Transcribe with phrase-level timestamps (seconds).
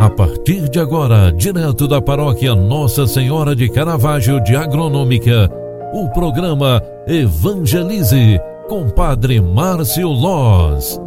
[0.00, 5.50] A partir de agora, direto da paróquia Nossa Senhora de Caravaggio de Agronômica,
[5.92, 10.98] o programa Evangelize com Padre Márcio Loz.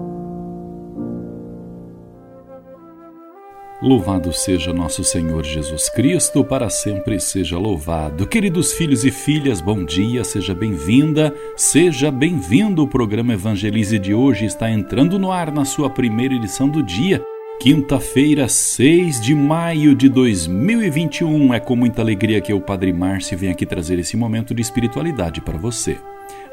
[3.82, 8.28] Louvado seja nosso Senhor Jesus Cristo, para sempre seja louvado.
[8.28, 12.84] Queridos filhos e filhas, bom dia, seja bem-vinda, seja bem-vindo.
[12.84, 17.20] O programa Evangelize de hoje está entrando no ar na sua primeira edição do dia.
[17.60, 21.54] Quinta-feira, 6 de maio de 2021.
[21.54, 25.40] É com muita alegria que o Padre Márcio vem aqui trazer esse momento de espiritualidade
[25.40, 25.98] para você.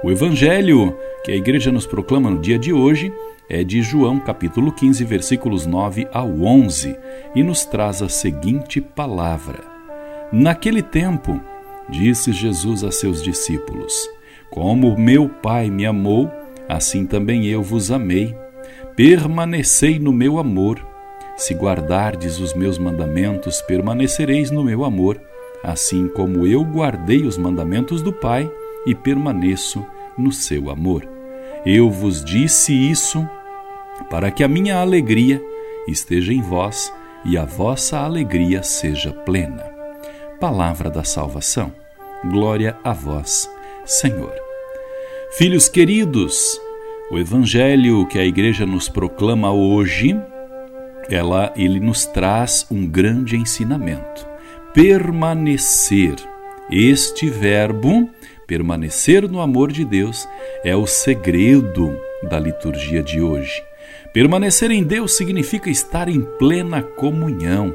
[0.04, 3.12] O evangelho que a igreja nos proclama no dia de hoje
[3.48, 6.96] é de João, capítulo 15, versículos 9 ao 11,
[7.34, 9.58] e nos traz a seguinte palavra:
[10.30, 11.40] Naquele tempo,
[11.88, 14.08] disse Jesus a seus discípulos:
[14.48, 16.30] Como meu Pai me amou,
[16.68, 18.32] assim também eu vos amei.
[18.94, 20.89] Permanecei no meu amor.
[21.40, 25.18] Se guardardes os meus mandamentos, permanecereis no meu amor,
[25.62, 28.48] assim como eu guardei os mandamentos do Pai
[28.84, 29.82] e permaneço
[30.18, 31.08] no seu amor.
[31.64, 33.26] Eu vos disse isso
[34.10, 35.42] para que a minha alegria
[35.88, 36.92] esteja em vós
[37.24, 39.64] e a vossa alegria seja plena.
[40.38, 41.72] Palavra da salvação.
[42.22, 43.50] Glória a vós,
[43.86, 44.34] Senhor.
[45.38, 46.60] Filhos queridos,
[47.10, 50.14] o evangelho que a igreja nos proclama hoje
[51.10, 54.26] ela, ele nos traz um grande ensinamento.
[54.72, 56.14] Permanecer.
[56.70, 58.08] Este verbo,
[58.46, 60.28] permanecer no amor de Deus,
[60.64, 63.62] é o segredo da liturgia de hoje.
[64.12, 67.74] Permanecer em Deus significa estar em plena comunhão,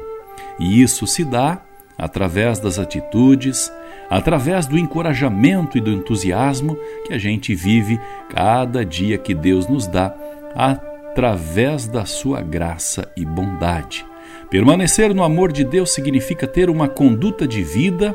[0.58, 1.62] e isso se dá
[1.98, 3.72] através das atitudes,
[4.08, 6.76] através do encorajamento e do entusiasmo
[7.06, 7.98] que a gente vive
[8.30, 10.14] cada dia que Deus nos dá
[11.16, 14.04] através da sua graça e bondade.
[14.50, 18.14] Permanecer no amor de Deus significa ter uma conduta de vida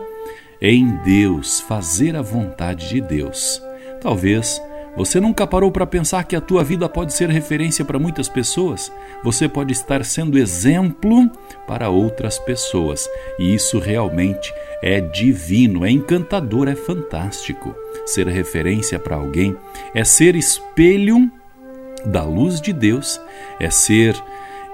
[0.62, 3.60] em Deus, fazer a vontade de Deus.
[4.00, 4.62] Talvez
[4.96, 8.92] você nunca parou para pensar que a tua vida pode ser referência para muitas pessoas.
[9.24, 11.28] Você pode estar sendo exemplo
[11.66, 13.10] para outras pessoas.
[13.40, 17.74] E isso realmente é divino, é encantador, é fantástico.
[18.06, 19.58] Ser referência para alguém
[19.96, 21.32] é ser espelho
[22.06, 23.20] da luz de Deus
[23.60, 24.16] é ser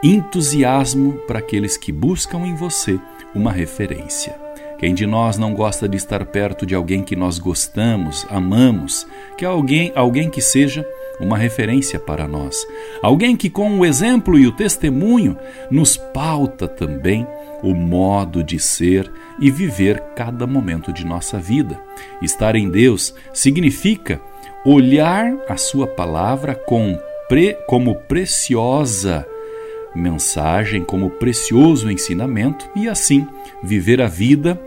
[0.04, 3.00] entusiasmo para aqueles que buscam em você
[3.34, 4.36] uma referência.
[4.78, 9.44] Quem de nós não gosta de estar perto de alguém que nós gostamos, amamos, que
[9.44, 10.88] é alguém, alguém que seja
[11.20, 12.64] uma referência para nós,
[13.02, 15.36] alguém que com o exemplo e o testemunho
[15.72, 17.26] nos pauta também
[17.64, 21.80] o modo de ser e viver cada momento de nossa vida.
[22.22, 24.22] Estar em Deus significa
[24.64, 29.26] olhar a sua palavra com pre, como preciosa
[29.96, 33.28] mensagem, como precioso ensinamento e assim
[33.64, 34.60] viver a vida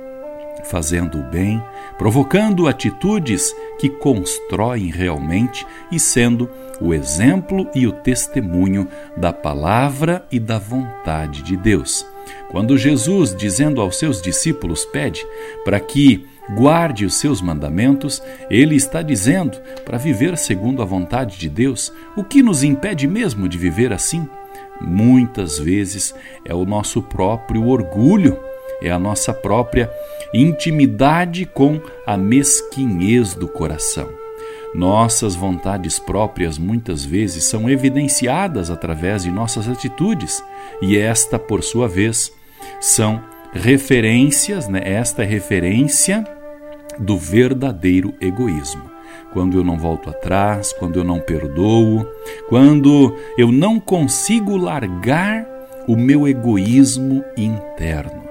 [0.64, 1.62] fazendo o bem,
[1.96, 6.50] provocando atitudes que constroem realmente e sendo
[6.80, 12.06] o exemplo e o testemunho da palavra e da vontade de Deus.
[12.50, 15.26] Quando Jesus, dizendo aos seus discípulos, pede
[15.64, 21.48] para que guarde os seus mandamentos, ele está dizendo para viver segundo a vontade de
[21.48, 21.92] Deus.
[22.16, 24.28] O que nos impede mesmo de viver assim?
[24.80, 28.38] Muitas vezes é o nosso próprio orgulho,
[28.80, 29.90] é a nossa própria
[30.32, 34.08] intimidade com a mesquinhez do coração.
[34.74, 40.42] Nossas vontades próprias muitas vezes são evidenciadas através de nossas atitudes,
[40.80, 42.32] e esta, por sua vez,
[42.80, 43.20] são
[43.52, 44.80] referências, né?
[44.84, 46.24] esta é referência
[47.00, 48.90] do verdadeiro egoísmo.
[49.32, 52.06] Quando eu não volto atrás, quando eu não perdoo,
[52.48, 55.46] quando eu não consigo largar
[55.86, 58.22] o meu egoísmo interno.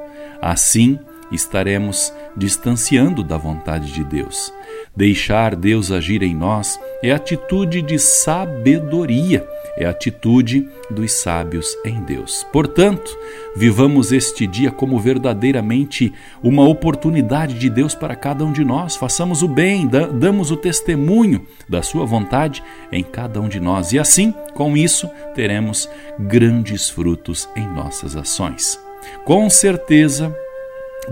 [0.41, 0.99] Assim,
[1.31, 4.53] estaremos distanciando da vontade de Deus.
[4.95, 9.47] Deixar Deus agir em nós é atitude de sabedoria,
[9.79, 12.45] é atitude dos sábios em Deus.
[12.51, 13.17] Portanto,
[13.55, 18.95] vivamos este dia como verdadeiramente uma oportunidade de Deus para cada um de nós.
[18.95, 22.61] Façamos o bem, damos o testemunho da Sua vontade
[22.91, 25.89] em cada um de nós, e assim, com isso, teremos
[26.19, 28.79] grandes frutos em nossas ações.
[29.23, 30.35] Com certeza,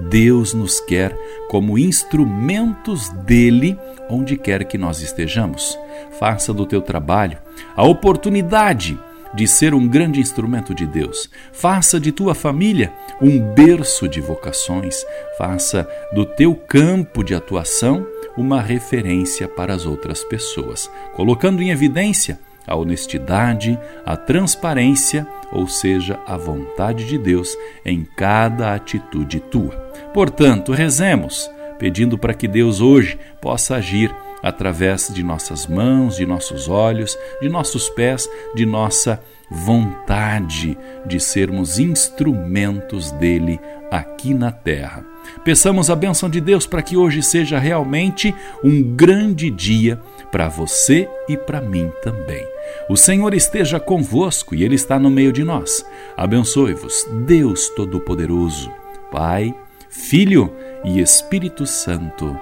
[0.10, 1.16] Deus nos quer
[1.50, 3.78] como instrumentos dele
[4.10, 5.78] onde quer que nós estejamos.
[6.20, 7.38] Faça do teu trabalho
[7.76, 8.98] a oportunidade
[9.34, 11.30] de ser um grande instrumento de Deus.
[11.52, 15.06] Faça de tua família um berço de vocações.
[15.38, 18.06] Faça do teu campo de atuação
[18.36, 26.20] uma referência para as outras pessoas, colocando em evidência a honestidade, a transparência, ou seja,
[26.28, 27.56] a vontade de Deus
[27.86, 29.72] em cada atitude tua.
[30.14, 31.50] Portanto, rezemos,
[31.80, 37.50] pedindo para que Deus hoje possa agir através de nossas mãos, de nossos olhos, de
[37.50, 45.06] nossos pés, de nossa vontade de sermos instrumentos dele aqui na terra.
[45.44, 50.00] Peçamos a bênção de Deus para que hoje seja realmente um grande dia
[50.32, 52.46] para você e para mim também.
[52.90, 55.86] O Senhor esteja convosco e Ele está no meio de nós.
[56.16, 58.72] Abençoe-vos, Deus Todo-Poderoso,
[59.12, 59.54] Pai,
[59.90, 60.54] Filho
[60.84, 62.38] e Espírito Santo.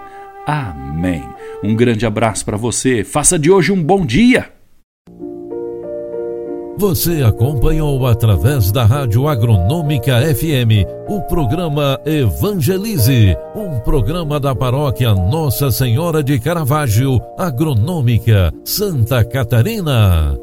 [0.45, 1.23] Amém.
[1.63, 3.03] Um grande abraço para você.
[3.03, 4.53] Faça de hoje um bom dia.
[6.77, 15.71] Você acompanhou através da Rádio Agronômica FM o programa Evangelize, um programa da paróquia Nossa
[15.71, 20.37] Senhora de Caravaggio, Agronômica, Santa Catarina.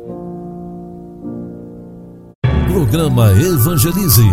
[2.73, 4.27] Programa Evangelize.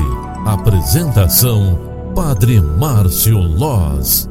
[0.46, 1.78] Apresentação:
[2.16, 4.29] Padre Márcio Loz.